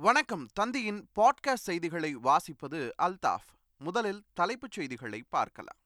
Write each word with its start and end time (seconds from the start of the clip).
வணக்கம். 0.00 0.48
தந்தியின் 0.60 1.02
பாட்காஸ்ட் 1.20 1.54
செய்திகளை 1.54 2.16
வாசிப்பது 2.16 2.90
அல்தாஃப். 3.02 3.48
முதலில் 3.78 4.22
தலைப்புச் 4.32 4.70
செய்திகளை 4.70 5.24
பார்க்கலாம். 5.28 5.78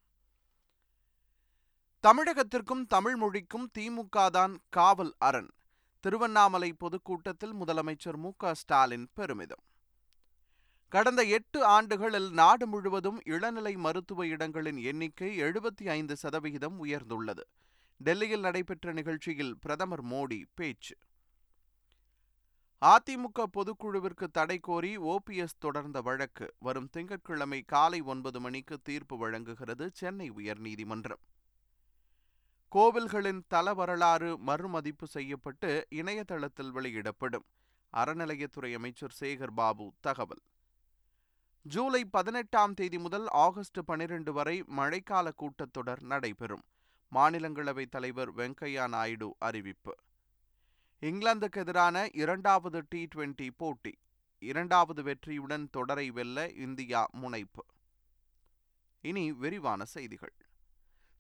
தமிழகத்திற்கும் 2.03 2.87
தமிழ் 2.89 3.17
மொழிக்கும் 3.17 3.71
திமுக 3.79 4.31
தான் 4.31 4.59
காவல் 4.69 5.15
அரண். 5.19 5.49
திருவண்ணாமலை 6.01 6.73
பொதுக்கூட்டத்தில் 6.73 7.55
முதலமைச்சர் 7.55 8.17
மு 8.17 8.31
ஸ்டாலின் 8.53 9.09
பெருமிதம். 9.15 9.63
கடந்த 10.89 11.23
எட்டு 11.23 11.65
ஆண்டுகளில் 11.65 12.31
நாடு 12.31 12.67
முழுவதும் 12.67 13.21
இளநிலை 13.25 13.77
மருத்துவ 13.77 14.27
இடங்களின் 14.27 14.77
எண்ணிக்கை 14.77 15.43
எழுபத்தி 15.43 15.89
ஐந்து 15.89 16.17
சதவிகிதம் 16.17 16.85
உயர்ந்துள்ளது. 16.85 17.43
டெல்லியில் 17.97 18.41
நடைபெற்ற 18.41 18.93
நிகழ்ச்சியில் 18.93 19.59
பிரதமர் 19.59 20.05
மோடி 20.05 20.45
பேச்சு. 20.55 20.95
அதிமுக 22.85 23.43
பொதுக்குழுவிற்கு 23.53 24.27
தடை 24.33 24.59
கோரி 24.59 24.99
ஓபிஎஸ் 24.99 25.59
தொடர்ந்த 25.59 26.01
வழக்கு. 26.01 26.55
வரும் 26.59 26.89
திங்கட்கிழமை 26.89 27.63
காலை 27.63 28.01
ஒன்பது 28.01 28.41
மணிக்கு 28.41 28.79
தீர்ப்பு 28.83 29.19
வழங்குகிறது 29.19 29.91
சென்னை 29.93 30.31
உயர்நீதிமன்றம். 30.31 31.23
கோவில்களின் 32.73 33.41
தல 33.49 33.75
வரலாறு 33.75 34.39
மறுமதிப்பு 34.39 35.07
செய்யப்பட்டு 35.07 35.87
இணையதளத்தில் 35.91 36.71
வெளியிடப்படும். 36.71 37.45
அறநிலையத்துறை 37.97 38.75
அமைச்சர் 38.75 39.17
சேகர் 39.21 39.55
பாபு 39.55 39.93
தகவல். 40.01 40.43
ஜூலை 41.63 42.05
பதினெட்டாம் 42.05 42.75
தேதி 42.75 42.99
முதல் 42.99 43.27
ஆகஸ்ட் 43.29 43.79
பனிரெண்டு 43.87 44.33
வரை 44.33 44.65
மழைக்கால 44.77 45.31
கூட்டத்தொடர் 45.37 46.03
நடைபெறும். 46.03 46.63
மாநிலங்களவைத் 47.15 47.89
தலைவர் 47.89 48.35
வெங்கையா 48.35 48.89
நாயுடு 48.89 49.35
அறிவிப்பு. 49.39 49.95
இங்கிலாந்துக்கு 51.03 51.57
எதிரான 51.57 52.09
இரண்டாவது 52.13 52.85
டி 52.89 53.09
டுவெண்டி 53.15 53.51
போட்டி. 53.57 53.99
இரண்டாவது 54.39 55.03
வெற்றியுடன் 55.03 55.69
தொடரை 55.71 56.11
வெல்ல 56.11 56.51
இந்தியா 56.51 57.09
முனைப்பு. 57.13 57.65
இனி 59.01 59.33
விரிவான 59.33 59.85
செய்திகள். 59.85 60.33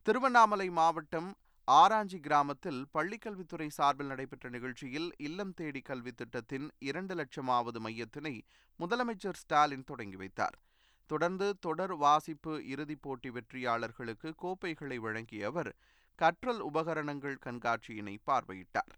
திருவண்ணாமலை 0.02 0.70
மாவட்டம் 0.70 1.34
ஆராஞ்சி 1.70 2.20
கிராமத்தில் 2.20 2.86
பள்ளிக்கல்வித்துறை 2.94 3.68
சார்பில் 3.68 4.06
நடைபெற்ற 4.06 4.48
நிகழ்ச்சியில் 4.48 5.12
இல்லம் 5.18 5.54
தேடி 5.54 5.80
கல்வி 5.80 6.12
திட்டத்தின் 6.12 6.70
இரண்டு 6.78 7.14
லட்சமாவது 7.14 7.78
மையத்தினை 7.78 8.40
முதலமைச்சர் 8.78 9.40
ஸ்டாலின் 9.42 9.84
தொடங்கி 9.84 10.16
வைத்தார். 10.16 10.58
தொடர்ந்து 11.06 11.58
தொடர் 11.60 11.96
வாசிப்பு 11.96 12.68
இறுதிப் 12.68 13.02
போட்டி 13.02 13.30
வெற்றியாளர்களுக்கு 13.30 14.34
கோப்பைகளை 14.36 14.98
வழங்கிய 14.98 15.46
அவர் 15.46 15.76
கற்றல் 16.14 16.60
உபகரணங்கள் 16.60 17.38
கண்காட்சியினை 17.46 18.16
பார்வையிட்டார். 18.26 18.94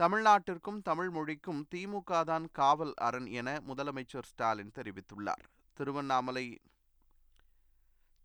தமிழ்நாட்டிற்கும் 0.00 0.78
தமிழ் 0.82 1.08
மொழிக்கும் 1.14 1.58
திமுக 1.72 2.20
தான் 2.28 2.44
காவல் 2.58 2.92
அரண் 3.06 3.26
என 3.40 3.48
முதலமைச்சர் 3.68 4.28
ஸ்டாலின் 4.28 4.72
தெரிவித்துள்ளார். 4.76 5.42
திருவண்ணாமலை 5.78 6.44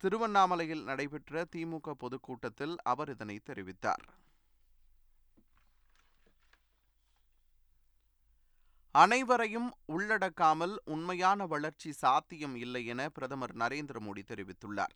திருவண்ணாமலையில் 0.03 0.83
நடைபெற்ற 0.89 1.43
திமுக 1.55 1.95
பொதுக்கூட்டத்தில் 2.03 2.75
அவர் 2.91 3.11
இதனை 3.15 3.37
தெரிவித்தார். 3.49 4.05
அனைவரையும் 8.91 9.69
உள்ளடக்காமல் 9.95 10.75
உண்மையான 10.95 11.45
வளர்ச்சி 11.55 11.91
சாத்தியம் 12.03 12.55
இல்லை 12.65 12.85
என 12.93 13.09
பிரதமர் 13.09 13.55
நரேந்திர 13.63 13.99
மோடி 14.07 14.23
தெரிவித்துள்ளார். 14.31 14.95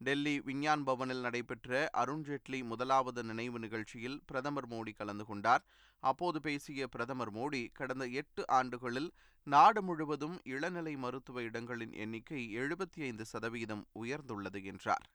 டெல்லி 0.00 0.40
விஞ்ஞான் 0.40 0.82
பவனில் 0.84 1.20
நடைபெற்ற 1.20 1.88
அருண்ஜேட்லி 1.92 2.64
முதலாவது 2.64 3.22
நினைவு 3.22 3.58
நிகழ்ச்சியில் 3.58 4.18
பிரதமர் 4.26 4.68
மோடி 4.68 4.92
கலந்து 4.92 5.24
கொண்டார். 5.24 5.64
அப்போது 6.02 6.40
பேசிய 6.40 6.86
பிரதமர் 6.86 7.32
மோடி 7.32 7.62
கடந்த 7.72 8.06
எட்டு 8.20 8.42
ஆண்டுகளில் 8.48 9.10
நாடு 9.46 9.82
முழுவதும் 9.82 10.36
இளநிலை 10.44 10.96
மருத்துவ 10.96 11.42
இடங்களின் 11.42 11.92
எண்ணிக்கை 11.92 12.42
எழுபத்தி 12.56 13.00
ஐந்து 13.02 13.24
சதவீதம் 13.24 13.84
உயர்ந்துள்ளது 13.94 14.64
என்றார். 14.64 15.06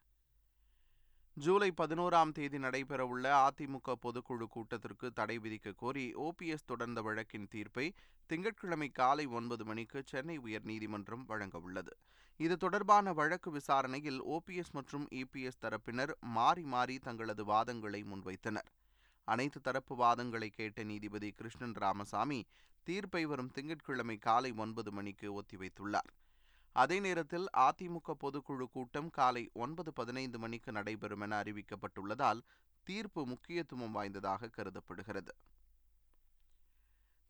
ஜூலை 1.37 1.69
பதினோராம் 1.81 2.31
தேதி 2.31 2.57
நடைபெறவுள்ள 2.57 3.27
அதிமுக 3.45 3.95
பொதுக்குழு 4.01 4.47
கூட்டத்திற்கு 4.47 5.07
தடை 5.11 5.37
விதிக்க 5.39 5.73
கோரி 5.75 6.13
ஓபிஎஸ் 6.15 6.65
தொடர்ந்த 6.65 7.01
வழக்கின் 7.01 7.47
தீர்ப்பை 7.47 7.87
திங்கட்கிழமை 8.29 8.89
காலை 8.91 9.25
ஒன்பது 9.25 9.65
மணிக்கு 9.65 10.01
சென்னை 10.05 10.39
உயர்நீதிமன்றம் 10.39 11.25
வழங்கவுள்ளது 11.27 11.93
இது 12.37 12.57
தொடர்பான 12.57 13.13
வழக்கு 13.13 13.51
விசாரணையில் 13.51 14.21
ஓபிஎஸ் 14.23 14.71
மற்றும் 14.71 15.07
இபிஎஸ் 15.11 15.61
தரப்பினர் 15.61 16.13
மாறி 16.19 16.63
மாறி 16.63 16.99
தங்களது 16.99 17.43
வாதங்களை 17.45 18.01
முன்வைத்தனர். 18.03 18.69
அனைத்து 19.27 19.61
தரப்பு 19.61 19.95
வாதங்களை 19.95 20.49
கேட்ட 20.49 20.83
நீதிபதி 20.83 21.31
கிருஷ்ணன் 21.31 21.73
ராமசாமி 21.73 22.45
தீர்ப்பை 22.83 23.25
வரும் 23.25 23.51
திங்கட்கிழமை 23.51 24.17
காலை 24.17 24.51
ஒன்பது 24.51 24.91
மணிக்கு 24.91 25.41
ஒத்திவைத்துள்ளார். 25.41 26.09
அதே 26.75 26.99
நேரத்தில் 26.99 27.47
அதிமுக 27.57 28.13
பொதுக்குழு 28.19 28.65
கூட்டம் 28.71 29.09
காலை 29.09 29.49
ஒன்பது 29.53 29.93
பதினைந்து 29.93 30.39
மணிக்கு 30.39 30.71
நடைபெறும் 30.71 31.21
என 31.21 31.43
அறிவிக்கப்பட்டுள்ளதால் 31.43 32.41
தீர்ப்பு 32.83 33.25
முக்கியத்துவம் 33.25 33.91
வாய்ந்ததாக 33.91 34.47
கருதப்படுகிறது. 34.47 35.33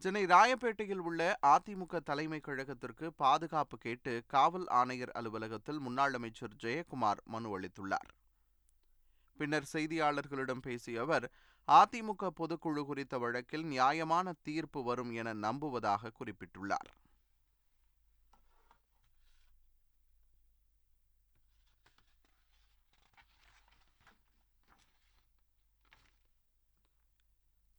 சென்னை 0.03 0.25
ராயப்பேட்டையில் 0.25 1.01
உள்ள 1.07 1.39
அதிமுக 1.41 1.99
தலைமை 1.99 2.39
கழகத்திற்கு 2.39 3.07
பாதுகாப்பு 3.15 3.77
கேட்டு 3.77 4.23
காவல் 4.27 4.67
ஆணையர் 4.67 5.11
அலுவலகத்தில் 5.11 5.79
முன்னாள் 5.79 6.13
அமைச்சர் 6.13 6.55
ஜெயக்குமார் 6.63 7.21
மனு 7.25 7.59
அளித்துள்ளார். 7.59 8.09
பின்னர் 9.37 9.67
செய்தியாளர்களிடம் 9.73 10.61
பேசிய 10.61 11.01
அவர் 11.01 11.31
அதிமுக 11.67 12.29
பொதுக்குழு 12.39 12.85
குறித்த 12.85 13.17
வழக்கில் 13.17 13.65
நியாயமான 13.65 14.33
தீர்ப்பு 14.41 14.83
வரும் 14.83 15.11
என 15.11 15.33
நம்புவதாக 15.33 16.11
குறிப்பிட்டுள்ளார். 16.19 16.91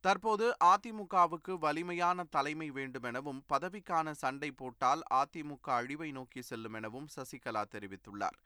தற்போது 0.04 0.46
அதிமுகவுக்கு 0.64 1.52
வலிமையான 1.58 2.24
தலைமை 2.24 2.70
வேண்டுமெனவும் 2.70 3.38
பதவிக்கான 3.52 4.10
சண்டை 4.22 4.50
போட்டால் 4.50 5.02
அதிமுக 5.14 5.66
அழிவை 5.76 6.10
நோக்கி 6.10 6.42
செல்லும் 6.42 6.72
எனவும் 6.72 7.06
சசிகலா 7.16 7.62
தெரிவித்துள்ளார். 7.74 8.36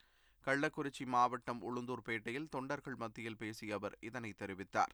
கள்ளக்குறிச்சி 0.46 1.04
மாவட்டம் 1.06 1.62
உளுந்தூர்பேட்டையில் 1.62 2.48
தொண்டர்கள் 2.48 2.94
மத்தியில் 2.94 3.36
பேசிய 3.36 3.74
அவர் 3.74 3.96
இதனை 4.00 4.34
தெரிவித்தார். 4.38 4.92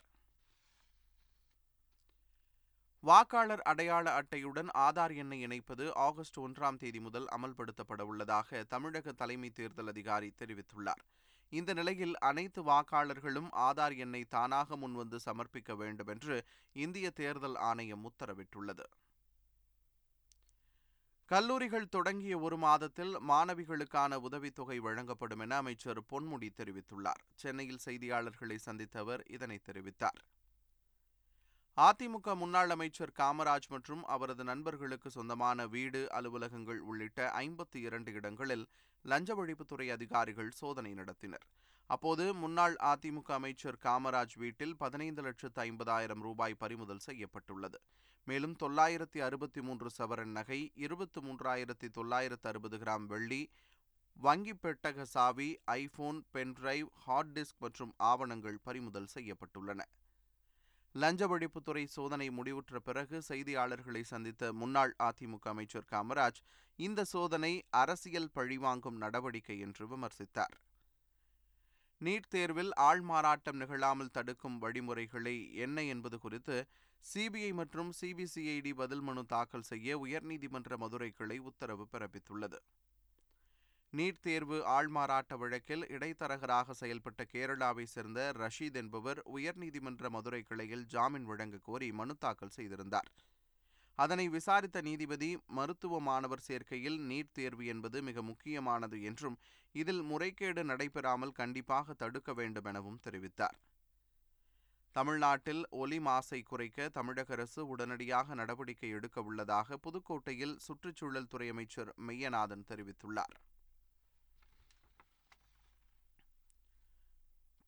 வாக்காளர் 3.05 3.63
அடையாள 3.63 4.07
அட்டையுடன் 4.21 4.71
ஆதார் 4.79 5.15
எண்ணை 5.17 5.41
இணைப்பது 5.47 5.87
ஆகஸ்ட் 6.07 6.41
ஒன்றாம் 6.41 6.77
தேதி 6.77 7.01
முதல் 7.01 7.29
அமல்படுத்தப்பட 7.37 8.03
உள்ளதாக 8.03 8.65
தமிழக 8.69 9.13
தலைமை 9.13 9.51
தேர்தல் 9.51 9.87
அதிகாரி 9.87 10.33
தெரிவித்துள்ளார். 10.39 11.05
இந்த 11.51 11.73
நிலையில் 11.73 12.19
அனைத்து 12.19 12.63
வாக்காளர்களும் 12.63 13.49
ஆதார் 13.53 13.97
எண்ணை 13.97 14.25
தானாக 14.25 14.77
முன்வந்து 14.77 15.19
சமர்ப்பிக்க 15.25 15.77
வேண்டும் 15.77 16.07
என்று 16.07 16.45
இந்திய 16.73 17.11
தேர்தல் 17.11 17.57
ஆணையம் 17.57 18.11
உத்தரவிட்டுள்ளது. 18.11 18.85
கல்லூரிகள் 21.27 21.89
தொடங்கிய 21.89 22.39
ஒரு 22.39 22.57
மாதத்தில் 22.57 23.21
மாணவிகளுக்கான 23.21 24.15
உதவித்தொகை 24.15 24.79
வழங்கப்படும் 24.79 25.39
என 25.39 25.57
அமைச்சர் 25.57 26.01
பொன்முடி 26.11 26.49
தெரிவித்துள்ளார். 26.57 27.23
சென்னையில் 27.35 27.85
செய்தியாளர்களை 27.85 28.57
சந்தித்த 28.57 28.99
அவர் 28.99 29.23
இதனை 29.27 29.61
தெரிவித்தார். 29.65 30.21
அதிமுக 31.83 32.35
முன்னாள் 32.41 32.73
அமைச்சர் 32.73 33.13
காமராஜ் 33.19 33.67
மற்றும் 33.69 34.03
அவரது 34.15 34.45
நண்பர்களுக்கு 34.51 35.09
சொந்தமான 35.11 35.65
வீடு 35.67 36.01
அலுவலகங்கள் 36.19 36.79
உள்ளிட்ட 36.89 37.21
ஐம்பத்தி 37.39 37.79
இரண்டு 37.87 38.11
இடங்களில் 38.19 38.63
லஞ்ச 39.05 39.35
ஒழிப்புத்துறை 39.35 39.87
அதிகாரிகள் 39.95 40.51
சோதனை 40.51 40.93
நடத்தினர். 40.95 41.45
அப்போது 41.91 42.35
முன்னாள் 42.43 42.77
அதிமுக 42.91 43.33
அமைச்சர் 43.39 43.79
காமராஜ் 43.87 44.37
வீட்டில் 44.43 44.77
பதினைந்து 44.77 45.23
லட்சத்து 45.23 45.61
ஐம்பதாயிரம் 45.65 46.23
ரூபாய் 46.29 46.57
பறிமுதல் 46.63 47.05
செய்யப்பட்டுள்ளது. 47.09 47.81
மேலும் 48.25 48.55
தொள்ளாயிரத்தி 48.63 49.21
அறுபத்தி 49.29 49.61
மூன்று 49.61 49.91
சவரன் 49.99 50.33
நகை 50.39 50.61
இருபத்தி 50.87 51.21
மூன்றாயிரத்தி 51.27 51.91
தொள்ளாயிரத்து 51.99 52.49
அறுபது 52.53 52.79
கிராம் 52.85 53.07
வெள்ளி 53.07 53.43
வங்கி 54.17 54.57
பெட்டக 54.63 55.09
சாவி 55.17 55.51
ஐபோன் 55.65 56.21
பென்டிரைவ் 56.35 56.89
ஹார்ட் 57.05 57.35
டிஸ்க் 57.39 57.61
மற்றும் 57.67 57.95
ஆவணங்கள் 58.13 58.59
பறிமுதல் 58.63 59.13
செய்யப்பட்டுள்ளன. 59.15 59.83
லஞ்ச 60.95 61.27
ஒழிப்புத்துறை 61.27 61.83
சோதனை 61.85 62.27
முடிவுற்ற 62.31 62.79
பிறகு 62.79 63.17
செய்தியாளர்களை 63.29 64.03
சந்தித்த 64.03 64.53
முன்னாள் 64.53 64.93
அதிமுக 65.03 65.49
அமைச்சர் 65.53 65.89
காமராஜ் 65.93 66.39
இந்த 66.79 67.05
சோதனை 67.05 67.51
அரசியல் 67.71 68.31
பழிவாங்கும் 68.33 68.97
நடவடிக்கை 68.97 69.57
என்று 69.59 69.85
விமர்சித்தார். 69.93 70.55
நீட் 72.01 72.29
தேர்வில் 72.29 72.73
ஆள்மாறாட்டம் 72.89 73.61
நிகழாமல் 73.63 74.13
தடுக்கும் 74.13 74.59
வழிமுறைகளை 74.59 75.37
என்ன 75.65 75.83
என்பது 75.83 76.19
குறித்து 76.19 76.57
சிபிஐ 77.05 77.53
மற்றும் 77.53 77.91
சிபிசிஐடி 78.01 78.73
பதில் 78.75 79.01
மனு 79.01 79.25
தாக்கல் 79.27 79.69
செய்ய 79.71 79.99
உயர்நீதிமன்ற 79.99 80.77
மதுரை 80.77 81.11
கிளை 81.11 81.39
உத்தரவு 81.39 81.87
பிறப்பித்துள்ளது. 81.93 82.61
நீட் 83.99 84.21
தேர்வு 84.21 84.57
ஆள்மாறாட்ட 84.77 85.37
வழக்கில் 85.37 85.85
இடைத்தரகராக 85.87 86.75
செயல்பட்ட 86.81 87.23
கேரளாவை 87.33 87.85
சேர்ந்த 87.85 88.21
ரஷீத் 88.33 88.79
என்பவர் 88.81 89.21
உயர்நீதிமன்ற 89.37 90.09
மதுரை 90.09 90.41
கிளையில் 90.43 90.83
ஜாமீன் 90.87 91.25
வழங்க 91.25 91.61
கோரி 91.63 91.89
மனு 91.93 92.15
தாக்கல் 92.17 92.55
செய்திருந்தார். 92.57 93.11
அதனை 93.99 94.29
விசாரித்த 94.29 94.81
நீதிபதி 94.81 95.31
மருத்துவ 95.59 96.01
மாணவர் 96.01 96.45
சேர்க்கையில் 96.49 96.99
நீட் 97.11 97.33
தேர்வு 97.33 97.67
என்பது 97.67 98.03
மிக 98.03 98.23
முக்கியமானது 98.23 99.03
என்றும் 99.03 99.39
இதில் 99.73 100.03
முறைகேடு 100.03 100.65
நடைபெறாமல் 100.65 101.37
கண்டிப்பாக 101.41 101.95
தடுக்க 101.95 102.33
வேண்டும் 102.33 102.65
எனவும் 102.65 103.01
தெரிவித்தார். 103.07 103.57
தமிழ்நாட்டில் 104.93 105.65
ஒலி 105.83 105.99
மாசை 105.99 106.43
குறைக்க 106.43 106.89
தமிழக 106.89 107.33
அரசு 107.33 107.61
உடனடியாக 107.67 108.35
நடவடிக்கை 108.35 108.91
எடுக்க 108.91 109.21
உள்ளதாக 109.23 109.79
புதுக்கோட்டையில் 109.87 110.59
சுற்றுச்சூழல் 110.67 111.33
துறை 111.33 111.49
அமைச்சர் 111.49 111.91
மெய்யநாதன் 112.07 112.69
தெரிவித்துள்ளார். 112.69 113.35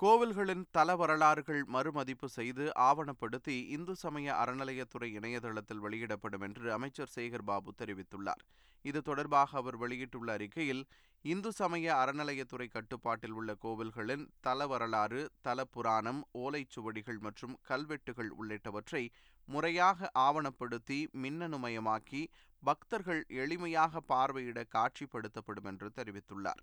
கோவில்களின் 0.00 0.64
தல 0.70 0.94
வரலாறுகள் 0.96 1.60
மறுமதிப்பு 1.64 2.28
செய்து 2.28 2.64
ஆவணப்படுத்தி 2.78 3.54
இந்து 3.76 3.94
சமய 3.96 4.34
அறநிலையத்துறை 4.42 5.08
இணையதளத்தில் 5.18 5.80
வெளியிடப்படும் 5.84 6.40
என்று 6.40 6.72
அமைச்சர் 6.72 7.12
சேகர் 7.14 7.44
பாபு 7.44 7.72
தெரிவித்துள்ளார். 7.78 8.42
இது 8.84 9.02
தொடர்பாக 9.02 9.56
அவர் 9.56 9.76
வெளியிட்டுள்ள 9.76 10.32
அறிக்கையில் 10.32 10.82
இந்து 11.24 11.52
சமய 11.52 11.94
அறநிலையத்துறை 11.94 12.68
கட்டுப்பாட்டில் 12.68 13.30
உள்ள 13.30 13.54
கோவில்களின் 13.64 14.26
தல 14.40 14.66
வரலாறு 14.66 15.22
தல 15.40 15.64
புராணம் 15.64 16.20
ஓலைச்சுவடிகள் 16.44 17.18
மற்றும் 17.18 17.56
கல்வெட்டுகள் 17.62 18.30
உள்ளிட்டவற்றை 18.38 19.04
முறையாக 19.48 20.10
ஆவணப்படுத்தி 20.18 21.00
மின்னணுமயமாக்கி 21.24 22.24
பக்தர்கள் 22.62 23.24
எளிமையாக 23.42 24.00
பார்வையிட 24.08 24.60
காட்சிப்படுத்தப்படும் 24.76 25.64
என்று 25.64 25.90
தெரிவித்துள்ளார். 25.96 26.62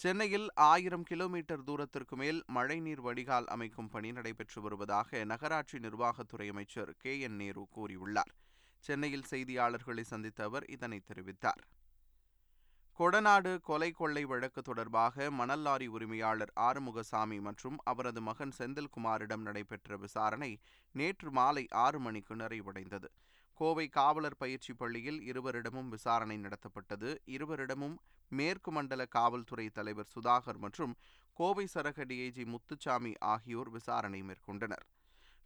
சென்னையில் 0.00 0.46
ஆயிரம் 0.54 1.02
கிலோமீட்டர் 1.02 1.62
தூரத்திற்கு 1.62 2.16
மேல் 2.16 2.44
மழைநீர் 2.46 3.00
வடிகால் 3.00 3.46
அமைக்கும் 3.46 3.88
பணி 3.88 4.12
நடைபெற்று 4.12 4.62
வருவதாக 4.62 5.24
நகராட்சி 5.24 5.78
நிர்வாகத்துறை 5.78 6.48
அமைச்சர் 6.48 6.92
கே 6.98 7.20
என் 7.20 7.36
நேரு 7.36 7.68
கூறியுள்ளார். 7.76 8.32
சென்னையில் 8.78 9.28
செய்தியாளர்களை 9.30 10.00
சந்தித்த 10.00 10.44
அவர் 10.44 10.64
இதனை 10.64 11.02
தெரிவித்தார். 11.06 11.62
கொடநாடு 12.98 13.60
கொலை 13.60 13.90
கொள்ளை 13.90 14.24
வழக்கு 14.24 14.62
தொடர்பாக 14.62 15.30
மணல் 15.30 15.60
லாரி 15.60 15.86
உரிமையாளர் 15.86 16.52
ஆறுமுகசாமி 16.60 17.40
மற்றும் 17.40 17.78
அவரது 17.84 18.20
மகன் 18.20 18.52
செந்தில்குமாரிடம் 18.58 19.46
நடைபெற்ற 19.48 19.96
விசாரணை 19.96 20.58
நேற்று 20.92 21.30
மாலை 21.30 21.68
ஆறு 21.70 22.00
மணிக்கு 22.00 22.36
நிறைவடைந்தது. 22.36 23.10
கோவை 23.54 23.88
காவலர் 23.88 24.36
பயிற்சி 24.36 24.72
பள்ளியில் 24.74 25.20
இருவரிடமும் 25.22 25.88
விசாரணை 25.88 26.36
நடத்தப்பட்டது. 26.38 27.10
இருவரிடமும் 27.24 27.96
மேற்கு 28.30 28.70
மண்டல 28.72 29.02
காவல்துறை 29.06 29.66
தலைவர் 29.68 30.10
சுதாகர் 30.14 30.58
மற்றும் 30.58 30.94
கோவை 31.36 31.66
சரக 31.74 32.04
டிஐஜி 32.04 32.44
முத்துச்சாமி 32.46 33.12
ஆகியோர் 33.34 33.70
விசாரணை 33.70 34.20
மேற்கொண்டனர். 34.22 34.84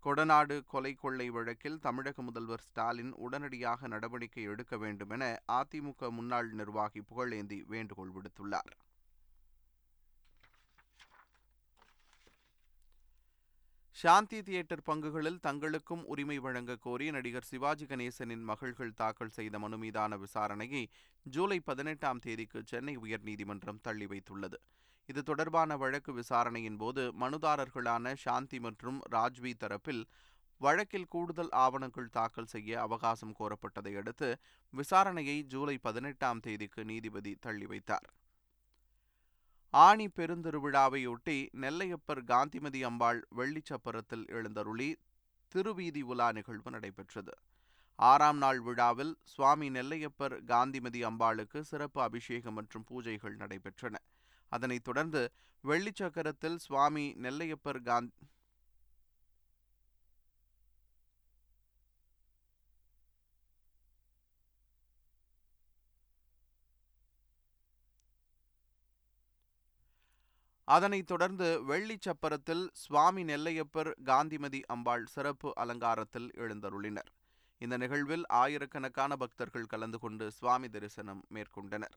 கொடநாடு 0.04 0.56
கொலை 0.66 0.94
கொள்ளை 0.94 1.28
வழக்கில் 1.30 1.78
தமிழக 1.78 2.22
முதல்வர் 2.22 2.60
ஸ்டாலின் 2.60 3.12
உடனடியாக 3.16 3.88
நடவடிக்கை 3.88 4.42
எடுக்க 4.42 4.76
வேண்டும் 4.76 5.10
என 5.10 5.24
அதிமுக 5.52 6.10
முன்னாள் 6.10 6.50
நிர்வாகி 6.50 7.00
புகழேந்தி 7.00 7.58
வேண்டுகோள் 7.66 8.12
விடுத்துள்ளார். 8.16 8.72
சாந்தி 14.00 14.38
தியேட்டர் 14.46 14.82
பங்குகளில் 14.88 15.38
தங்களுக்கும் 15.46 16.02
உரிமை 16.12 16.36
வழங்க 16.42 16.72
கோரி 16.84 17.06
நடிகர் 17.14 17.46
சிவாஜி 17.48 17.86
கணேசனின் 17.86 18.44
மகள்கள் 18.50 18.92
தாக்கல் 19.00 19.32
செய்த 19.36 19.58
மனு 19.58 19.76
மீதான 19.76 20.16
விசாரணையை 20.16 20.82
ஜூலை 21.26 21.58
பதினெட்டாம் 21.60 22.20
தேதிக்கு 22.26 22.60
சென்னை 22.64 22.94
உயர்நீதிமன்றம் 22.98 23.80
தள்ளி 23.86 24.06
வைத்துள்ளது. 24.06 24.58
இது 25.08 25.22
தொடர்பான 25.22 25.76
வழக்கு 25.76 26.12
விசாரணையின் 26.12 26.76
போது 26.76 27.04
மனுதாரர்களான 27.22 28.14
சாந்தி 28.24 28.60
மற்றும் 28.66 29.00
ராஜ்வி 29.16 29.54
தரப்பில் 29.64 30.02
வழக்கில் 30.60 31.10
கூடுதல் 31.14 31.52
ஆவணங்கள் 31.64 32.14
தாக்கல் 32.18 32.52
செய்ய 32.54 32.80
அவகாசம் 32.86 33.34
கோரப்பட்டதை 33.40 33.94
அடுத்து 34.02 34.30
விசாரணையை 34.72 35.38
ஜூலை 35.54 35.78
பதினெட்டாம் 35.88 36.40
தேதிக்கு 36.40 36.84
நீதிபதி 36.84 37.34
தள்ளி 37.40 37.66
வைத்தார். 37.66 38.08
ஆணி 39.70 40.06
பெருந்திருவிழாவையொட்டி 40.06 41.48
நெல்லையப்பர் 41.52 42.24
காந்திமதி 42.24 42.82
அம்பாள் 42.82 43.26
வெள்ளிச்சப்பரத்தில் 43.36 44.26
எழுந்தருளி 44.26 44.96
திருவீதி 45.48 46.02
உலா 46.02 46.32
நிகழ்வு 46.32 46.70
நடைபெற்றது. 46.70 47.32
ஆறாம் 47.94 48.36
நாள் 48.36 48.60
விழாவில் 48.60 49.16
சுவாமி 49.22 49.70
நெல்லையப்பர் 49.70 50.44
காந்திமதி 50.44 51.04
அம்பாளுக்கு 51.04 51.60
சிறப்பு 51.60 52.00
அபிஷேகம் 52.00 52.54
மற்றும் 52.54 52.84
பூஜைகள் 52.90 53.36
நடைபெற்றன. 53.36 53.94
அதனைத் 54.48 54.84
தொடர்ந்து 54.84 55.32
வெள்ளிச்சக்கரத்தில் 55.64 56.56
சுவாமி 56.56 57.12
நெல்லையப்பர் 57.12 57.82
காந்தி 57.82 58.28
அதனைத் 70.74 71.06
தொடர்ந்து 71.06 71.46
வெள்ளி 71.64 71.94
சப்பரத்தில் 72.06 72.64
சுவாமி 72.72 73.22
நெல்லையப்பர் 73.22 73.90
காந்திமதி 74.04 74.60
அம்பாள் 74.66 75.06
சிறப்பு 75.06 75.52
அலங்காரத்தில் 75.54 76.28
எழுந்தருளினர். 76.36 77.10
இந்த 77.58 77.76
நிகழ்வில் 77.76 78.26
ஆயிரக்கணக்கான 78.40 79.16
பக்தர்கள் 79.16 79.70
கலந்து 79.72 79.98
கொண்டு 79.98 80.26
சுவாமி 80.30 80.68
தரிசனம் 80.68 81.22
மேற்கொண்டனர். 81.34 81.96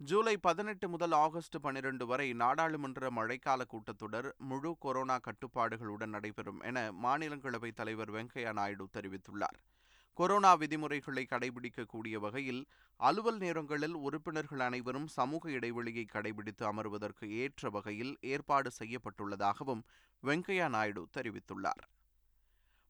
ஜூலை 0.00 0.36
பதினெட்டு 0.36 0.88
முதல் 0.88 1.12
ஆகஸ்ட் 1.12 1.58
பனிரெண்டு 1.60 2.06
வரை 2.06 2.32
நாடாளுமன்ற 2.32 3.10
மழைக்கால 3.10 3.66
கூட்டத்தொடர் 3.72 4.28
முழு 4.50 4.72
கொரோனா 4.78 5.18
கட்டுப்பாடுகளுடன் 5.18 6.14
நடைபெறும் 6.16 6.60
என 6.60 6.92
மாநிலங்களவைத் 7.02 7.78
தலைவர் 7.80 8.12
வெங்கையா 8.12 8.52
நாயுடு 8.52 8.86
தெரிவித்துள்ளார். 8.96 9.58
கொரோனா 10.18 10.50
விதிமுறைகளை 10.54 11.22
கடைபிடிக்கக்கூடிய 11.24 12.14
வகையில் 12.16 12.62
அலுவல் 13.00 13.38
நேரங்களில் 13.38 13.96
உறுப்பினர்கள் 14.06 14.62
அனைவரும் 14.66 15.06
சமூக 15.08 15.50
இடைவெளியை 15.50 16.04
கடைபிடித்து 16.06 16.64
அமர்வதற்கு 16.70 17.26
ஏற்ற 17.42 17.70
வகையில் 17.70 18.12
ஏற்பாடு 18.32 18.70
செய்யப்பட்டுள்ளதாகவும் 18.78 19.82
வெங்கையா 20.22 20.68
நாயுடு 20.68 21.04
தெரிவித்துள்ளார். 21.16 21.84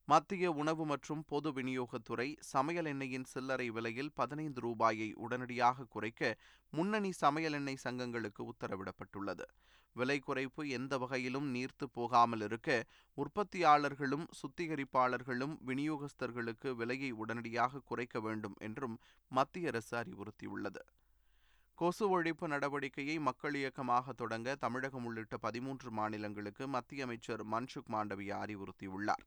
மத்திய 0.08 0.50
உணவு 0.52 0.86
மற்றும் 0.86 1.22
பொது 1.24 1.48
விநியோகத்துறை 1.52 2.26
சமையல் 2.50 2.84
எண்ணெயின் 2.84 3.24
சில்லறை 3.24 3.66
விலையில் 3.70 4.12
பதினைந்து 4.14 4.60
ரூபாயை 4.60 5.08
உடனடியாக 5.14 5.84
குறைக்க 5.84 6.30
முன்னணி 6.72 7.10
சமையல் 7.12 7.52
எண்ணெய் 7.52 7.82
சங்கங்களுக்கு 7.84 8.42
உத்தரவிடப்பட்டுள்ளது. 8.52 9.46
விலை 9.96 10.16
குறைப்பு 10.26 10.62
எந்த 10.68 10.98
வகையிலும் 10.98 11.48
நீர்த்து 11.54 11.86
போகாமல் 11.92 12.40
இருக்க 12.40 12.86
உற்பத்தியாளர்களும் 13.16 14.26
சுத்திகரிப்பாளர்களும் 14.40 15.54
விநியோகஸ்தர்களுக்கு 15.66 16.70
விலையை 16.74 17.10
உடனடியாக 17.10 17.82
குறைக்க 17.84 18.20
வேண்டும் 18.20 18.56
என்றும் 18.58 18.98
மத்திய 19.30 19.68
அரசு 19.68 19.94
அறிவுறுத்தியுள்ளது. 20.02 20.82
கொசு 21.78 22.06
ஒழிப்பு 22.14 22.46
நடவடிக்கையை 22.54 23.20
மக்கள் 23.20 23.54
இயக்கமாக 23.54 24.12
தொடங்க 24.12 24.54
தமிழகம் 24.54 25.04
உள்ளிட்ட 25.04 25.36
பதிமூன்று 25.36 25.90
மாநிலங்களுக்கு 25.90 26.66
மத்திய 26.68 27.04
அமைச்சர் 27.04 27.44
மன்சுக் 27.48 27.92
மாண்டவியா 27.96 28.38
அறிவுறுத்தியுள்ளார். 28.46 29.26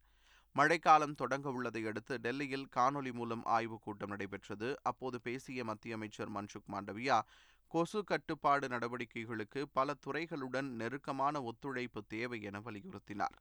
மழைக்காலம் 0.53 1.15
தொடங்க 1.15 1.49
உள்ளதை 1.49 1.85
அடுத்து 1.85 2.17
டெல்லியில் 2.17 2.67
காணொலி 2.75 3.13
மூலம் 3.13 3.43
ஆய்வுக் 3.45 3.81
கூட்டம் 3.81 4.09
நடைபெற்றது. 4.09 4.77
அப்போது 4.81 5.21
பேசிய 5.21 5.63
மத்திய 5.63 5.95
அமைச்சர் 5.95 6.31
மன்சுக் 6.31 6.71
மாண்டவியா 6.71 7.21
கொசு 7.67 8.03
கட்டுப்பாடு 8.03 8.67
நடவடிக்கைகளுக்கு 8.67 9.65
பல 9.73 9.93
துறைகளுடன் 10.05 10.69
நெருக்கமான 10.69 11.41
ஒத்துழைப்பு 11.41 12.03
தேவை 12.07 12.41
என 12.41 12.59
வலியுறுத்தினார். 12.59 13.37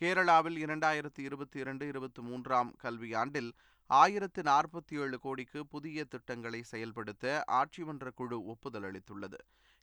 கேரளாவில் 0.00 0.58
இரண்டாயிரத்தி 0.64 1.18
இருபத்தி 1.18 1.58
இரண்டு 1.58 1.86
இருபத்தி 1.86 2.22
மூன்றாம் 2.22 2.74
கல்வியாண்டில் 2.82 3.50
ஆயிரத்து 3.86 4.42
நாற்பத்தி 4.42 5.00
ஏழு 5.00 5.18
கோடிக்கு 5.18 5.66
புதிய 5.66 6.04
திட்டங்களை 6.04 6.62
செயல்படுத்த 6.62 7.44
ஆட்சிமன்ற 7.52 8.10
குழு 8.14 8.44
ஒப்புதல் 8.44 8.82
அளித்துள்ளது. 8.82 9.38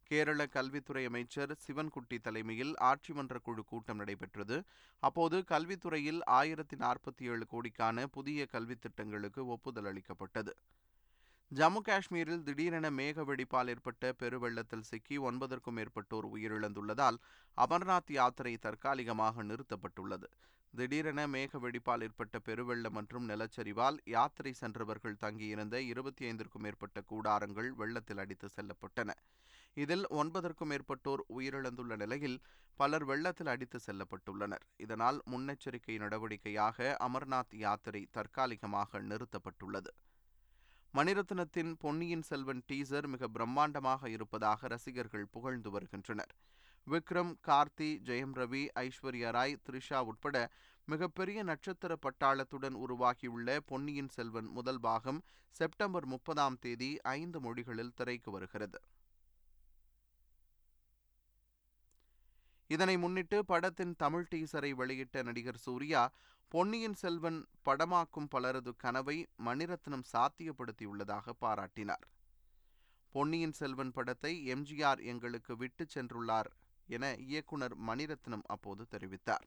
கேரள 0.10 0.42
கல்வித்துறை 0.46 1.06
அமைச்சர் 1.06 1.52
சிவன்குட்டி 1.66 2.18
தலைமையில் 2.22 2.74
ஆட்சி 2.90 3.14
மன்ற 3.14 3.40
குழு 3.40 3.64
கூட்டம் 3.64 3.98
நடைபெற்றது. 3.98 4.58
அப்போது 5.00 5.38
கல்வித்துறையில் 5.52 6.22
ஆயிரத்தி 6.40 6.78
நாற்பத்தி 6.78 7.24
ஏழு 7.32 7.46
கோடிக்கான 7.54 8.06
புதிய 8.06 8.46
கல்வித் 8.46 8.82
திட்டங்களுக்கு 8.82 9.46
ஒப்புதல் 9.46 9.86
அளிக்கப்பட்டது. 9.86 10.54
ஜம்மு 11.52 11.82
காஷ்மீரில் 11.82 12.44
திடீரென 12.44 12.90
மேக 12.90 13.24
வெடிப்பால் 13.30 13.68
ஏற்பட்ட 13.68 14.14
பெருவெள்ளத்தில் 14.20 14.88
சிக்கி 14.90 15.18
ஒன்பதற்கும் 15.18 15.78
மேற்பட்டோர் 15.78 16.28
உயிரிழந்துள்ளதால் 16.36 17.18
அமர்நாத் 17.58 18.12
யாத்திரை 18.12 18.58
தற்காலிகமாக 18.58 19.44
நிறுத்தப்பட்டுள்ளது. 19.44 20.30
திடீரென 20.74 21.28
மேக 21.28 21.60
வெடிப்பால் 21.66 22.02
ஏற்பட்ட 22.02 22.40
பெருவெள்ளம் 22.40 22.96
மற்றும் 22.98 23.30
நிலச்சரிவால் 23.30 23.98
யாத்திரை 24.06 24.54
சென்றவர்கள் 24.54 25.16
தங்கியிருந்த 25.16 25.82
இருபத்தி 25.82 26.32
ஐந்திற்கும் 26.32 26.66
மேற்பட்ட 26.66 27.04
கூடாரங்கள் 27.12 27.70
வெள்ளத்தில் 27.74 28.18
அடித்து 28.18 28.50
செல்லப்பட்டன. 28.56 29.12
இதில் 29.78 30.06
ஒன்பதற்கும் 30.10 30.70
மேற்பட்டோர் 30.72 31.22
உயிரிழந்துள்ள 31.38 31.96
நிலையில் 31.96 32.38
பலர் 32.76 33.04
வெள்ளத்தில் 33.04 33.48
அடித்து 33.48 33.80
செல்லப்பட்டுள்ளனர். 33.88 34.64
இதனால் 34.78 35.22
முன்னெச்சரிக்கை 35.32 35.96
நடவடிக்கையாக 36.04 36.96
அமர்நாத் 37.08 37.54
யாத்திரை 37.56 38.08
தற்காலிகமாக 38.12 39.00
நிறுத்தப்பட்டுள்ளது. 39.02 39.92
மணிரத்னத்தின் 40.94 41.72
பொன்னியின் 41.78 42.22
செல்வன் 42.22 42.64
டீசர் 42.72 43.08
மிக 43.08 43.28
பிரம்மாண்டமாக 43.28 44.08
இருப்பதாக 44.08 44.68
ரசிகர்கள் 44.68 45.28
புகழ்ந்து 45.28 45.72
வருகின்றனர். 45.72 46.34
விக்ரம் 46.88 47.34
கார்த்தி 47.48 47.90
ஜெயம் 48.08 48.36
ரவி 48.36 48.64
ஐஸ்வர்யா 48.80 49.30
ராய் 49.32 49.62
த்ரிஷா 49.66 50.00
உட்பட 50.00 50.38
மிகப்பெரிய 50.86 51.44
நட்சத்திர 51.44 51.98
பட்டாளத்துடன் 52.02 52.76
உருவாகியுள்ள 52.86 53.60
பொன்னியின் 53.66 54.10
செல்வன் 54.10 54.46
முதல் 54.46 54.80
பாகம் 54.80 55.24
செப்டம்பர் 55.56 56.06
முப்பதாம் 56.06 56.58
தேதி 56.60 56.92
ஐந்து 57.02 57.40
மொழிகளில் 57.40 57.96
திரைக்கு 57.96 58.32
வருகிறது. 58.32 58.80
இதனை 62.68 62.98
முன்னிட்டு 62.98 63.46
படத்தின் 63.46 63.96
தமிழ் 63.98 64.28
டீசரை 64.32 64.70
வெளியிட்ட 64.72 65.24
நடிகர் 65.24 65.58
சூர்யா 65.58 66.02
பொன்னியின் 66.52 66.94
செல்வன் 66.94 67.40
படமாக்கும் 67.66 68.30
பலரது 68.30 68.76
கனவை 68.76 69.18
மணிரத்னம் 69.46 70.06
சாத்தியப்படுத்தியுள்ளதாக 70.14 71.34
பாராட்டினார். 71.42 72.06
பொன்னியின் 73.12 73.52
செல்வன் 73.52 73.92
படத்தை 73.92 74.54
எம்ஜிஆர் 74.54 75.02
எங்களுக்கு 75.04 75.56
விட்டு 75.58 75.86
சென்றுள்ளார் 75.96 76.50
என 76.88 77.14
இயக்குனர் 77.28 77.76
மணிரத்னம் 77.88 78.46
அப்போது 78.46 78.86
தெரிவித்தார். 78.94 79.46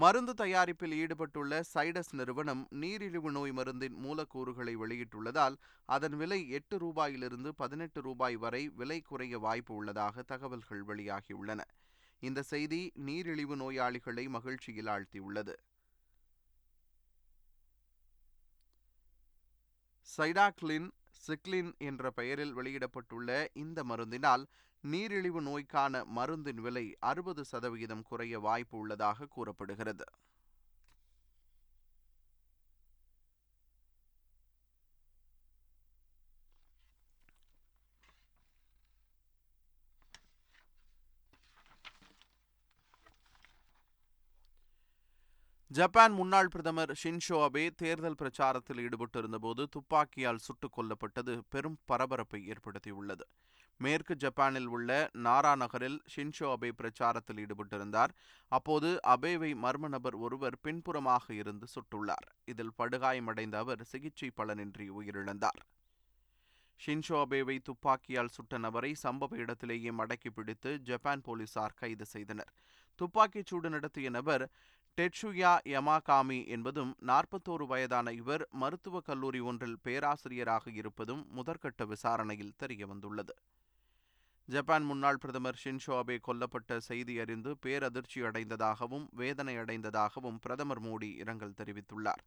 மருந்து 0.00 0.32
தயாரிப்பில் 0.34 0.94
ஈடுபட்டுள்ள 1.02 1.52
சைடஸ் 1.74 2.10
நிறுவனம் 2.10 2.60
நீரிழிவு 2.82 3.30
நோய் 3.30 3.52
மருந்தின் 3.52 3.96
மூலக்கூறுகளை 4.04 4.74
வெளியிட்டுள்ளதால் 4.76 5.56
அதன் 5.94 6.16
விலை 6.16 6.38
எட்டு 6.48 6.76
ரூபாயிலிருந்து 6.78 7.48
பதினெட்டு 7.48 8.00
ரூபாய் 8.00 8.36
வரை 8.36 8.68
விலை 8.68 8.98
குறைய 9.00 9.38
வாய்ப்பு 9.38 9.74
உள்ளதாக 9.74 10.22
தகவல்கள் 10.22 10.84
வெளியாகியுள்ளன. 10.84 11.60
இந்த 12.22 12.42
செய்தி 12.42 12.80
நீரிழிவு 13.08 13.56
நோயாளிகளை 13.56 14.28
மகிழ்ச்சியில் 14.28 14.86
ஆழ்த்தியுள்ளது. 14.86 15.56
சைடாக்லின் 20.08 20.88
சிக்லின் 21.26 21.72
என்ற 21.88 22.10
பெயரில் 22.10 22.56
வெளியிடப்பட்டுள்ள 22.56 23.30
இந்த 23.64 23.84
மருந்தினால் 23.84 24.46
நீரிழிவு 24.80 25.40
நோய்க்கான 25.40 26.04
மருந்தின் 26.16 26.60
விலை 26.60 26.96
அறுபது 27.00 27.44
சதவிகிதம் 27.44 28.02
குறைய 28.02 28.38
வாய்ப்பு 28.38 28.78
உள்ளதாக 28.78 29.26
கூறப்படுகிறது. 29.26 30.04
ஜப்பான் 45.70 46.12
முன்னாள் 46.12 46.48
பிரதமர் 46.48 46.92
ஷின்ஷோ 47.02 47.38
அபே 47.46 47.70
தேர்தல் 47.76 48.18
பிரச்சாரத்தில் 48.18 48.80
ஈடுபட்டிருந்தபோது 48.84 49.64
துப்பாக்கியால் 49.70 50.36
சுட்டுக் 50.36 50.78
கொல்லப்பட்டது 50.78 51.40
பெரும் 51.48 51.78
பரபரப்பை 51.84 52.40
ஏற்படுத்தியுள்ளது. 52.48 53.26
மேற்கு 53.80 54.16
ஜப்பானில் 54.16 54.66
உள்ள 54.66 55.10
நாரா 55.18 55.56
நகரில் 55.56 55.98
ஷின்ஷோ 56.14 56.46
அபே 56.54 56.70
பிரச்சாரத்தில் 56.80 57.40
ஈடுபட்டிருந்தார். 57.42 58.12
அப்போது 58.52 58.88
அபேவை 59.06 59.50
மர்ம 59.64 59.88
நபர் 59.88 60.14
ஒருவர் 60.14 60.56
பின்புறமாக 60.60 61.34
இருந்து 61.34 61.66
சுட்டுள்ளார். 61.74 62.26
இதில் 62.44 62.72
படுகாயமடைந்த 62.78 63.56
அவர் 63.58 63.84
சிகிச்சை 63.84 64.30
பலனின்றி 64.36 64.86
உயிரிழந்தார். 64.98 65.60
ஷின்ஷோ 66.80 67.18
அபேவை 67.24 67.58
துப்பாக்கியால் 67.58 68.34
சுட்ட 68.36 68.58
நபரை 68.58 68.96
சம்பவ 69.02 69.36
இடத்திலேயே 69.36 69.90
மடக்கி 69.90 70.30
பிடித்து 70.34 70.80
ஜப்பான் 70.80 71.20
போலீசார் 71.20 71.74
கைது 71.74 72.06
செய்தனர். 72.06 72.50
துப்பாக்கிச் 72.98 73.46
சூடு 73.46 73.70
நடத்திய 73.70 74.10
நபர் 74.10 74.44
டெட்சுயா 74.98 75.52
யமாகாமி 75.74 76.46
என்பதும் 76.46 76.92
நாற்பத்தோரு 77.06 77.66
வயதான 77.66 78.12
இவர் 78.12 78.44
மருத்துவக் 78.52 79.04
கல்லூரி 79.04 79.40
ஒன்றில் 79.40 79.78
பேராசிரியராக 79.82 80.70
இருப்பதும் 80.70 81.22
முதற்கட்ட 81.36 81.86
விசாரணையில் 81.86 82.56
தெரியவந்துள்ளது. 82.62 83.34
ஜப்பான் 84.48 84.84
முன்னாள் 84.84 85.18
பிரதமர் 85.18 85.58
ஷின்ஷோ 85.64 85.94
அபே 86.02 86.14
கொல்லப்பட்ட 86.26 86.76
செய்தி 86.76 87.14
அறிந்து 87.18 87.50
பேரதிர்ச்சி 87.66 88.20
அடைந்ததாகவும் 88.28 89.04
வேதனை 89.12 89.54
அடைந்ததாகவும் 89.58 90.38
பிரதமர் 90.40 90.80
மோடி 90.82 91.10
இரங்கல் 91.14 91.54
தெரிவித்துள்ளார். 91.56 92.22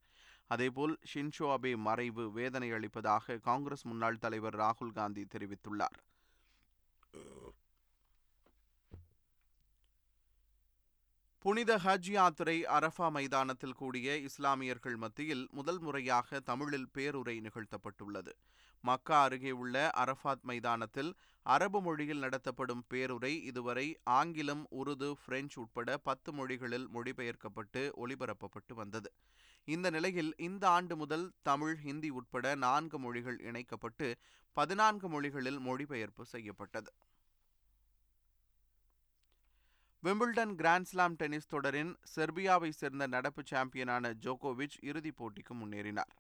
அதேபோல் 0.48 0.94
ஷின்ஷோ 1.14 1.48
அபே 1.56 1.72
மறைவு 1.78 2.32
வேதனை 2.32 2.72
அளிப்பதாக 2.72 3.38
காங்கிரஸ் 3.38 3.86
முன்னாள் 3.86 4.18
தலைவர் 4.18 4.56
ராகுல் 4.56 4.94
காந்தி 4.94 5.24
தெரிவித்துள்ளார். 5.34 5.98
புனித 11.44 11.76
ஹஜ் 11.78 12.10
யாத்திரை 12.12 12.56
அரஃபா 12.66 13.12
மைதானத்தில் 13.12 13.74
கூடிய 13.74 14.18
இஸ்லாமியர்கள் 14.18 14.98
மத்தியில் 14.98 15.48
முதல் 15.52 15.80
முறையாக 15.80 16.40
தமிழில் 16.40 16.90
பேருரை 16.98 17.36
நிகழ்த்தப்பட்டுள்ளது. 17.42 18.34
மக்கா 18.84 19.24
அருகே 19.24 19.52
உள்ள 19.52 19.92
அரஃபாத் 20.04 20.42
மைதானத்தில் 20.42 21.12
அரபு 21.46 21.82
மொழியில் 21.82 22.20
நடத்தப்படும் 22.20 22.84
பேருரை 22.94 23.34
இதுவரை 23.44 23.88
ஆங்கிலம் 24.04 24.64
உருது 24.70 25.10
பிரெஞ்சு 25.26 25.62
உட்பட 25.62 25.98
பத்து 25.98 26.32
மொழிகளில் 26.34 26.88
மொழிபெயர்க்கப்பட்டு 26.90 27.84
ஒளிபரப்பப்பட்டு 28.04 28.74
வந்தது. 28.74 29.12
இந்த 29.68 29.90
நிலையில் 29.90 30.34
இந்த 30.38 30.70
ஆண்டு 30.70 30.98
முதல் 30.98 31.32
தமிழ் 31.42 31.76
ஹிந்தி 31.76 32.10
உட்பட 32.10 32.56
நான்கு 32.56 33.00
மொழிகள் 33.00 33.40
இணைக்கப்பட்டு 33.40 34.10
பதினான்கு 34.54 35.10
மொழிகளில் 35.10 35.60
மொழிபெயர்ப்பு 35.60 36.26
செய்யப்பட்டது. 36.26 36.92
விம்பிள்டன் 40.04 40.54
கிராண்ட்ஸ்லாம் 40.60 41.16
டென்னிஸ் 41.16 41.48
தொடரின் 41.48 41.98
செர்பியாவை 42.16 42.70
சேர்ந்த 42.70 43.08
நடப்பு 43.08 43.42
சாம்பியனான 43.52 44.14
ஜோகோவிச் 44.22 44.78
இறுதிப் 44.82 45.18
போட்டிக்கு 45.18 45.54
முன்னேறினார். 45.54 46.14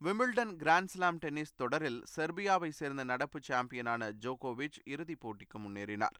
விம்பிள்டன் 0.00 0.52
கிராண்ட்ஸ்லாம் 0.62 1.18
டென்னிஸ் 1.18 1.54
தொடரில் 1.54 2.02
செர்பியாவை 2.16 2.68
சேர்ந்த 2.68 3.04
நடப்பு 3.04 3.40
சாம்பியனான 3.42 4.10
ஜோகோவிச் 4.20 4.78
இறுதிப் 4.84 5.22
போட்டிக்கு 5.24 5.58
முன்னேறினார். 5.58 6.18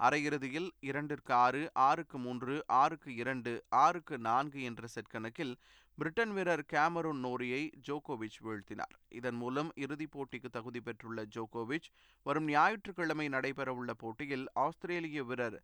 அரையிறுதியில் 0.00 0.68
இரண்டிற்கு 0.80 1.34
ஆறு 1.34 1.70
ஆறுக்கு 1.74 2.18
மூன்று 2.18 2.64
ஆறுக்கு 2.66 3.14
இரண்டு 3.14 3.64
ஆறுக்கு 3.68 4.18
நான்கு 4.18 4.62
என்ற 4.62 4.86
செட் 4.86 5.12
கணக்கில் 5.14 5.56
பிரிட்டன் 6.00 6.32
வீரர் 6.32 6.62
கேமரூன் 6.72 7.18
நோரியை 7.18 7.70
ஜோகோவிச் 7.88 8.36
வீழ்த்தினார். 8.44 8.94
இதன் 9.08 9.34
மூலம் 9.34 9.70
இறுதிப் 9.74 10.12
போட்டிக்கு 10.14 10.48
தகுதி 10.50 10.80
பெற்றுள்ள 10.80 11.24
ஜோகோவிச் 11.34 11.88
வரும் 12.22 12.44
ஞாயிற்றுக்கிழமை 12.44 13.28
நடைபெறவுள்ள 13.28 13.90
போட்டியில் 13.96 14.46
ஆஸ்திரேலிய 14.54 15.24
வீரர் 15.24 15.62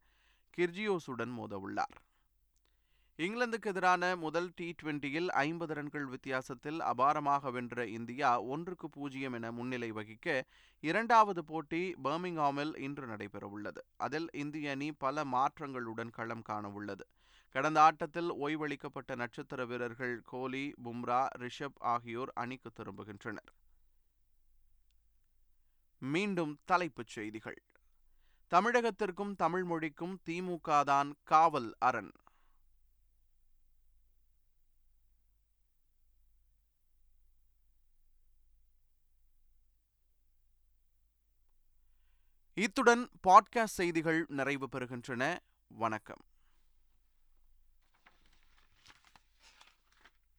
கிர்ஜியோசுடன் 0.59 1.33
மோதவுள்ளார். 1.39 1.97
இங்கிலாந்துக்கு 3.19 3.67
எதிரான 3.67 4.17
முதல் 4.17 4.53
டி 4.55 4.75
டுவெண்டியில் 4.83 5.29
ஐம்பது 5.29 5.75
ரன்கள் 5.75 6.07
வித்தியாசத்தில் 6.07 6.81
அபாரமாக 6.81 7.53
வென்ற 7.53 7.87
இந்தியா 7.87 8.43
ஒன்றுக்கு 8.43 8.89
பூஜ்ஜியம் 8.91 9.33
என 9.33 9.53
முன்னிலை 9.53 9.93
வகிக்க 9.93 10.43
இரண்டாவது 10.81 11.45
போட்டி 11.45 11.95
பர்மிங்ஹாமில் 12.05 12.79
இன்று 12.79 13.07
நடைபெறவுள்ளது. 13.07 13.83
அதில் 13.97 14.29
இந்திய 14.33 14.71
அணி 14.71 14.93
பல 14.93 15.25
மாற்றங்களுடன் 15.25 16.11
களம் 16.11 16.43
காணவுள்ளது. 16.49 17.07
கடந்த 17.57 17.83
ஆட்டத்தில் 17.83 18.33
ஓய்வளிக்கப்பட்ட 18.33 19.17
நட்சத்திர 19.17 19.67
வீரர்கள் 19.67 20.21
கோலி 20.25 20.75
பும்ரா 20.85 21.27
ரிஷப் 21.39 21.79
ஆகியோர் 21.79 22.33
அணிக்கு 22.35 22.71
திரும்புகின்றனர். 22.71 23.53
மீண்டும் 25.99 26.59
தலைப்புச் 26.65 27.07
செய்திகள். 27.07 27.63
தமிழகத்திற்கும் 28.51 29.35
தமிழ் 29.37 29.65
மொழிக்கும் 29.65 30.21
திமுக 30.27 30.83
தான் 30.85 31.15
காவல் 31.25 31.77
அரண். 31.79 32.13
இத்துடன் 42.55 43.11
பாட்காஸ்ட் 43.29 43.77
செய்திகள் 43.81 44.25
நிறைவு 44.29 44.69
பெறுகின்றன. 44.73 45.39
வணக்கம். 45.69 46.26